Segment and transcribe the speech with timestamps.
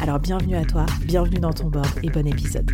[0.00, 2.70] Alors bienvenue à toi, bienvenue dans ton board et bon épisode.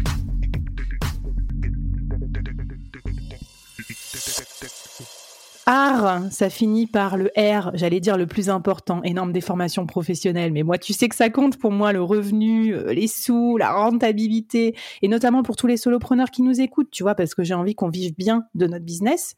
[5.72, 10.52] Art, ça finit par le R, j'allais dire le plus important, énorme des formations professionnelles.
[10.52, 13.72] Mais moi, tu sais que ça compte pour moi, le revenu, euh, les sous, la
[13.72, 17.54] rentabilité, et notamment pour tous les solopreneurs qui nous écoutent, tu vois, parce que j'ai
[17.54, 19.36] envie qu'on vive bien de notre business.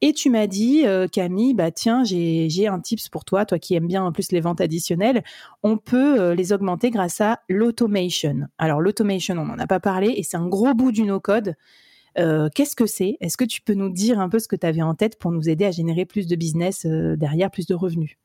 [0.00, 3.74] Et tu m'as dit, euh, Camille, bah tiens, j'ai un tips pour toi, toi qui
[3.74, 5.24] aimes bien en plus les ventes additionnelles.
[5.62, 8.48] On peut euh, les augmenter grâce à l'automation.
[8.56, 11.54] Alors l'automation, on n'en a pas parlé, et c'est un gros bout du no-code.
[12.18, 13.16] Euh, qu'est-ce que c'est?
[13.20, 15.32] Est-ce que tu peux nous dire un peu ce que tu avais en tête pour
[15.32, 18.16] nous aider à générer plus de business derrière, plus de revenus?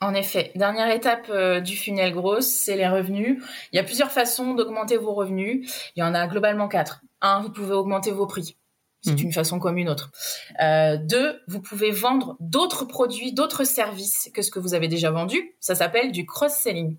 [0.00, 1.30] En effet, dernière étape
[1.62, 3.42] du funnel grosse, c'est les revenus.
[3.72, 5.70] Il y a plusieurs façons d'augmenter vos revenus.
[5.96, 7.02] Il y en a globalement quatre.
[7.20, 8.56] Un, vous pouvez augmenter vos prix.
[9.02, 9.26] C'est mhm.
[9.26, 10.12] une façon comme une autre.
[10.62, 15.10] Euh, deux, vous pouvez vendre d'autres produits, d'autres services que ce que vous avez déjà
[15.10, 15.56] vendu.
[15.58, 16.96] Ça s'appelle du cross-selling.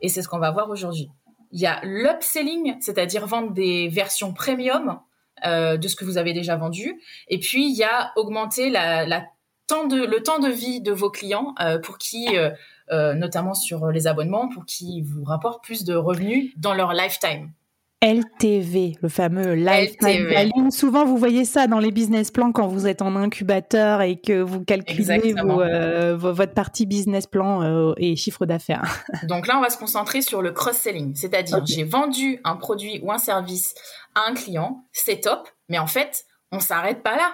[0.00, 1.10] Et c'est ce qu'on va voir aujourd'hui.
[1.50, 4.98] Il y a l'upselling, c'est-à-dire vendre des versions premium
[5.46, 7.00] euh, de ce que vous avez déjà vendu.
[7.28, 9.26] Et puis, il y a augmenter la, la
[9.70, 14.50] le temps de vie de vos clients euh, pour qui, euh, notamment sur les abonnements,
[14.50, 17.52] pour qu'ils vous rapportent plus de revenus dans leur lifetime.
[18.02, 20.70] LTV, le fameux lifetime value.
[20.70, 24.42] Souvent, vous voyez ça dans les business plans quand vous êtes en incubateur et que
[24.42, 29.04] vous calculez euh, votre partie business plan euh, et chiffre d'affaires.
[29.28, 33.12] Donc là, on va se concentrer sur le cross-selling, c'est-à-dire j'ai vendu un produit ou
[33.12, 33.74] un service
[34.16, 37.32] à un client, c'est top, mais en fait, on s'arrête pas là.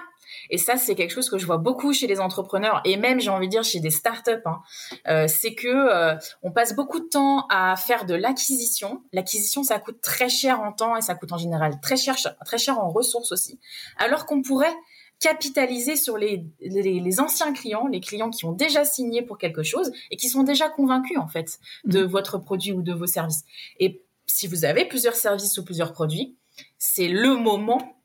[0.49, 3.29] Et ça, c'est quelque chose que je vois beaucoup chez les entrepreneurs et même, j'ai
[3.29, 4.31] envie de dire, chez des startups.
[4.45, 4.61] Hein.
[5.07, 9.01] Euh, c'est que euh, on passe beaucoup de temps à faire de l'acquisition.
[9.13, 12.57] L'acquisition, ça coûte très cher en temps et ça coûte en général très cher, très
[12.57, 13.59] cher en ressources aussi.
[13.97, 14.75] Alors qu'on pourrait
[15.19, 19.91] capitaliser sur les, les, anciens clients, les clients qui ont déjà signé pour quelque chose
[20.11, 22.07] et qui sont déjà convaincus en fait de mmh.
[22.07, 23.43] votre produit ou de vos services.
[23.79, 26.37] Et si vous avez plusieurs services ou plusieurs produits,
[26.77, 27.97] c'est le moment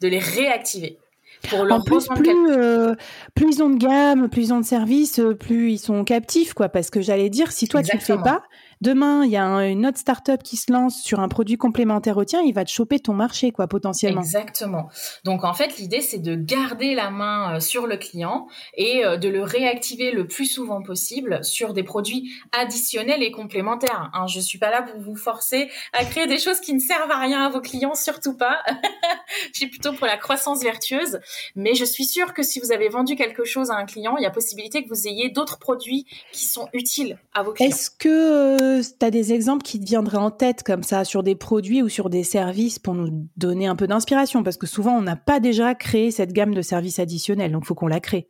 [0.00, 0.98] de les réactiver
[1.52, 2.94] en plus, plus, euh,
[3.34, 6.54] plus ils ont de gamme, plus ils ont de services, euh, plus ils sont captifs,
[6.54, 6.68] quoi.
[6.68, 8.42] Parce que j'allais dire, si toi tu le fais pas,
[8.80, 12.24] Demain, il y a une autre startup qui se lance sur un produit complémentaire au
[12.24, 14.20] tien, il va te choper ton marché, quoi, potentiellement.
[14.20, 14.88] Exactement.
[15.24, 18.46] Donc, en fait, l'idée, c'est de garder la main euh, sur le client
[18.76, 24.10] et euh, de le réactiver le plus souvent possible sur des produits additionnels et complémentaires.
[24.12, 27.10] Hein, je suis pas là pour vous forcer à créer des choses qui ne servent
[27.10, 28.62] à rien à vos clients, surtout pas.
[29.52, 31.20] je suis plutôt pour la croissance vertueuse.
[31.56, 34.22] Mais je suis sûre que si vous avez vendu quelque chose à un client, il
[34.22, 37.70] y a possibilité que vous ayez d'autres produits qui sont utiles à vos clients.
[37.70, 38.56] Est-ce que
[38.98, 41.88] tu as des exemples qui te viendraient en tête comme ça sur des produits ou
[41.88, 45.40] sur des services pour nous donner un peu d'inspiration Parce que souvent, on n'a pas
[45.40, 48.28] déjà créé cette gamme de services additionnels, donc il faut qu'on la crée.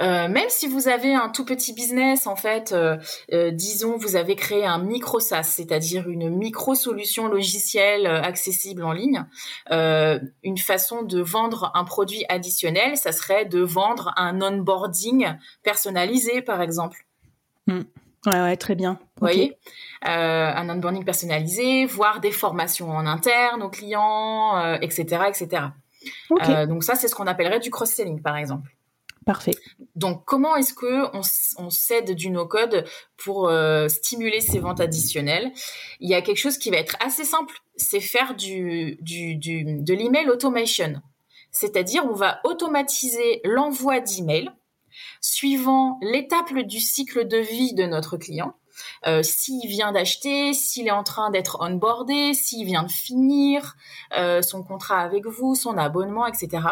[0.00, 2.96] Euh, même si vous avez un tout petit business, en fait, euh,
[3.32, 8.92] euh, disons, vous avez créé un micro SaaS, c'est-à-dire une micro solution logicielle accessible en
[8.92, 9.24] ligne.
[9.70, 16.62] une façon de vendre un produit additionnel, ça serait de vendre un onboarding personnalisé, par
[16.62, 17.06] exemple.
[17.66, 17.82] Hmm.
[18.26, 18.98] Ouais, ouais, très bien.
[19.16, 19.56] Vous voyez
[20.06, 25.62] euh, Un onboarding personnalisé, voire des formations en interne aux clients, etc., euh, etc.
[26.48, 28.70] Euh, donc ça, c'est ce qu'on appellerait du cross-selling, par exemple.
[29.24, 29.54] Parfait.
[29.96, 31.20] Donc, comment est-ce que on,
[31.58, 32.84] on s'aide du no-code
[33.16, 33.52] pour
[33.88, 35.52] stimuler ces ventes additionnelles?
[36.00, 39.64] Il y a quelque chose qui va être assez simple, c'est faire du, du, du
[39.64, 41.00] de l'email automation.
[41.52, 44.50] C'est-à-dire, on va automatiser l'envoi d'emails
[45.20, 48.54] suivant l'étape du cycle de vie de notre client.
[49.06, 53.76] Euh, s'il vient d'acheter, s'il est en train d'être onboardé, s'il vient de finir
[54.16, 56.62] euh, son contrat avec vous, son abonnement, etc.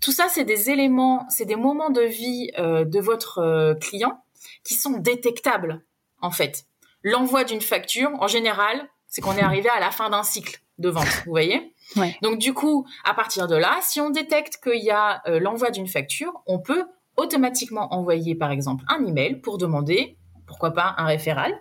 [0.00, 4.22] Tout ça, c'est des éléments, c'est des moments de vie euh, de votre client
[4.64, 5.84] qui sont détectables
[6.20, 6.64] en fait.
[7.02, 10.88] l'envoi d'une facture, en général, c'est qu'on est arrivé à la fin d'un cycle de
[10.88, 11.74] vente, vous voyez?
[12.20, 15.86] Donc du coup, à partir de là, si on détecte qu'il y a l'envoi d'une
[15.86, 16.84] facture, on peut
[17.16, 20.16] automatiquement envoyer par exemple un email pour demander,
[20.46, 21.54] pourquoi pas un référal,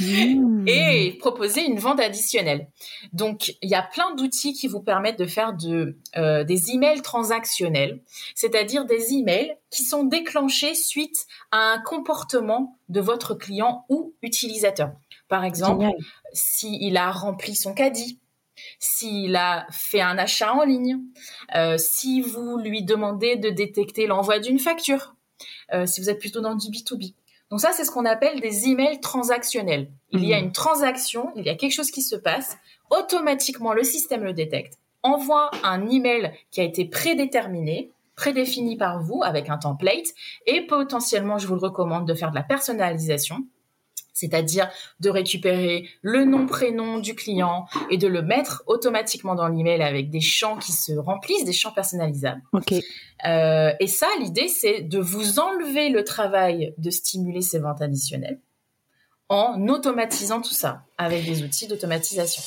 [0.00, 0.68] Mmh.
[0.68, 2.68] et proposer une vente additionnelle.
[3.12, 7.02] Donc, il y a plein d'outils qui vous permettent de faire de, euh, des emails
[7.02, 8.00] transactionnels,
[8.34, 14.92] c'est-à-dire des emails qui sont déclenchés suite à un comportement de votre client ou utilisateur.
[15.28, 15.86] Par exemple,
[16.32, 18.20] s'il a rempli son caddie,
[18.78, 20.98] s'il a fait un achat en ligne,
[21.54, 25.14] euh, si vous lui demandez de détecter l'envoi d'une facture,
[25.72, 27.14] euh, si vous êtes plutôt dans du B2B.
[27.50, 29.90] Donc ça, c'est ce qu'on appelle des emails transactionnels.
[30.10, 30.44] Il y a hmm.
[30.44, 32.58] une transaction, il y a quelque chose qui se passe,
[32.90, 39.22] automatiquement le système le détecte, envoie un email qui a été prédéterminé, prédéfini par vous
[39.24, 40.08] avec un template,
[40.46, 43.46] et potentiellement, je vous le recommande de faire de la personnalisation
[44.18, 44.68] c'est-à-dire
[45.00, 50.10] de récupérer le nom, prénom du client et de le mettre automatiquement dans l'email avec
[50.10, 52.42] des champs qui se remplissent, des champs personnalisables.
[53.26, 58.40] Euh, et ça, l'idée, c'est de vous enlever le travail de stimuler ces ventes additionnelles
[59.28, 62.42] en automatisant tout ça avec des outils d'automatisation.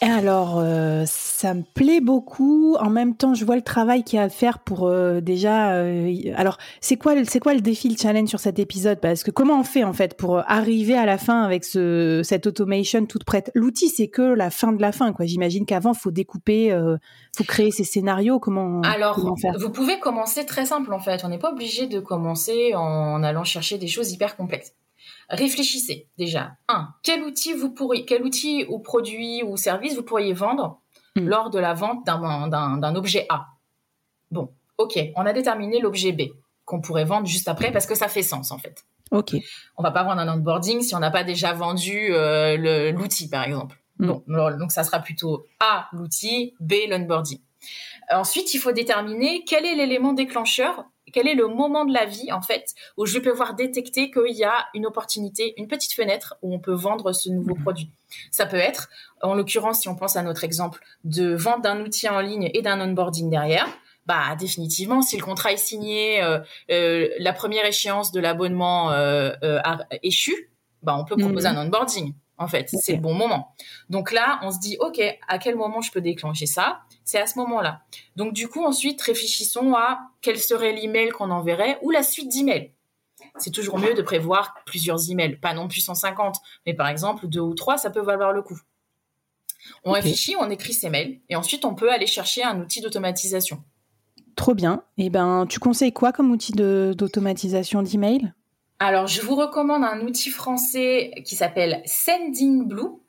[0.00, 2.76] Alors, euh, ça me plaît beaucoup.
[2.76, 5.72] En même temps, je vois le travail qu'il y a à faire pour euh, déjà.
[5.72, 9.00] Euh, alors, c'est quoi, c'est quoi le défi, le challenge sur cet épisode?
[9.00, 12.46] Parce que comment on fait en fait pour arriver à la fin avec ce, cette
[12.46, 13.50] automation toute prête?
[13.54, 15.26] L'outil, c'est que la fin de la fin, quoi.
[15.26, 16.76] J'imagine qu'avant, faut découper,
[17.36, 18.38] faut créer ces scénarios.
[18.38, 19.18] Comment Alors,
[19.58, 21.24] vous pouvez commencer très simple en fait.
[21.24, 24.72] On n'est pas obligé de commencer en allant chercher des choses hyper complexes
[25.28, 26.52] réfléchissez déjà.
[26.68, 30.80] Un, quel outil vous pourriez, quel outil ou produit ou service vous pourriez vendre
[31.16, 31.26] hmm.
[31.26, 33.46] lors de la vente d'un objet A?
[34.30, 36.22] Bon, ok, on a déterminé l'objet B
[36.64, 38.84] qu'on pourrait vendre juste après parce que ça fait sens en fait.
[39.10, 39.34] Ok.
[39.78, 43.44] On va pas vendre un onboarding si on n'a pas déjà vendu euh, l'outil par
[43.44, 43.80] exemple.
[43.98, 44.12] Hmm.
[44.58, 47.40] donc ça sera plutôt A l'outil, B l'onboarding.
[48.10, 52.32] Ensuite, il faut déterminer quel est l'élément déclencheur quel est le moment de la vie
[52.32, 56.36] en fait où je vais pouvoir détecter qu'il y a une opportunité, une petite fenêtre
[56.42, 57.62] où on peut vendre ce nouveau mhm.
[57.62, 57.90] produit.
[58.30, 58.88] Ça peut être,
[59.22, 62.62] en l'occurrence, si on pense à notre exemple de vente d'un outil en ligne et
[62.62, 63.68] d'un onboarding derrière,
[64.06, 66.38] bah définitivement, si le contrat est signé, euh,
[66.70, 70.50] euh, la première échéance de l'abonnement euh, a échu,
[70.82, 71.56] bah on peut proposer mhm.
[71.56, 72.14] un onboarding.
[72.38, 73.54] En fait, c'est le bon moment.
[73.90, 76.80] Donc là, on se dit, ok, à quel moment je peux déclencher ça?
[77.04, 77.82] C'est à ce moment-là.
[78.16, 82.72] Donc du coup, ensuite, réfléchissons à quel serait l'email qu'on enverrait ou la suite d'emails.
[83.38, 86.36] C'est toujours mieux de prévoir plusieurs emails, pas non plus 150,
[86.66, 88.58] mais par exemple deux ou trois, ça peut valoir le coup.
[89.84, 93.62] On réfléchit, on écrit ces mails et ensuite on peut aller chercher un outil d'automatisation.
[94.36, 94.84] Trop bien.
[94.98, 98.32] Et eh ben, tu conseilles quoi comme outil d'automatisation d'email?
[98.80, 103.00] Alors, je vous recommande un outil français qui s'appelle Sending Blue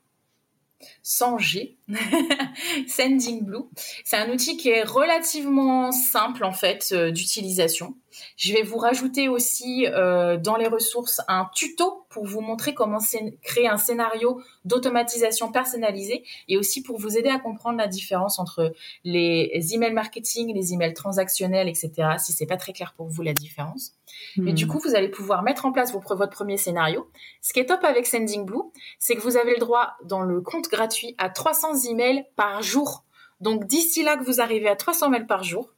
[1.03, 1.77] sans G,
[2.87, 3.65] Sending Blue.
[4.03, 7.95] C'est un outil qui est relativement simple en fait euh, d'utilisation.
[8.37, 12.99] Je vais vous rajouter aussi euh, dans les ressources un tuto pour vous montrer comment
[13.41, 18.73] créer un scénario d'automatisation personnalisé et aussi pour vous aider à comprendre la différence entre
[19.03, 22.15] les emails marketing, les emails transactionnels, etc.
[22.17, 23.93] Si c'est pas très clair pour vous la différence.
[24.37, 24.69] Mais du hmm.
[24.69, 27.09] coup, vous allez pouvoir mettre en place votre premier scénario.
[27.41, 30.41] Ce qui est top avec Sending Blue, c'est que vous avez le droit dans le
[30.41, 33.05] compte gratuit à 300 emails par jour.
[33.41, 35.73] Donc d'ici là que vous arrivez à 300 mails par jour,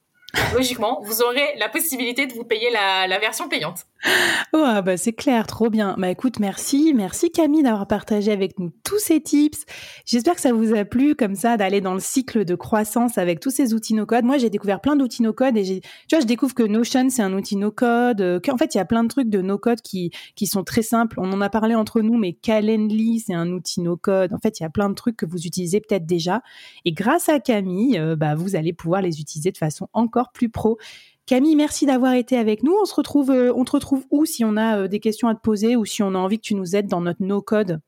[0.54, 3.86] logiquement, vous aurez la possibilité de vous payer la, version payante.
[4.54, 5.96] Ouais, bah c'est clair, trop bien.
[5.98, 9.66] Bah écoute, merci, merci Camille d'avoir partagé avec nous tous ces tips.
[10.06, 13.40] J'espère que ça vous a plu comme ça d'aller dans le cycle de croissance avec
[13.40, 14.26] tous ces outils no code.
[14.26, 17.10] Moi, j'ai découvert plein d'outils no code et j'ai, tu vois, je découvre que Notion
[17.10, 19.42] c'est un outil no code, euh, qu'en fait il y a plein de trucs de
[19.42, 21.20] no code qui qui sont très simples.
[21.20, 24.34] On en a parlé entre nous, mais Calendly c'est un outil no code.
[24.34, 26.42] En fait, il y a plein de trucs que vous utilisez peut-être déjà
[26.86, 30.50] et grâce à Camille, euh, bah vous allez pouvoir les utiliser de façon encore plus
[30.50, 30.78] pro.
[31.26, 32.74] Camille, merci d'avoir été avec nous.
[32.82, 35.36] On se retrouve, euh, on te retrouve où si on a euh, des questions à
[35.36, 37.80] te poser ou si on a envie que tu nous aides dans notre no-code?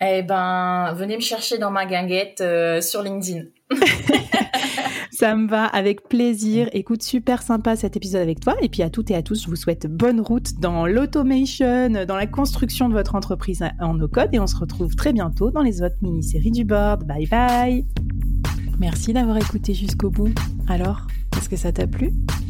[0.00, 3.46] Eh ben, venez me chercher dans ma guinguette euh, sur LinkedIn.
[5.10, 6.68] Ça me va avec plaisir.
[6.72, 8.54] Écoute, super sympa cet épisode avec toi.
[8.62, 12.16] Et puis à toutes et à tous, je vous souhaite bonne route dans l'automation, dans
[12.16, 14.28] la construction de votre entreprise en no-code.
[14.32, 17.04] Et on se retrouve très bientôt dans les autres mini-séries du board.
[17.04, 17.84] Bye bye
[18.78, 20.32] Merci d'avoir écouté jusqu'au bout.
[20.68, 22.12] Alors, est-ce que ça t'a plu?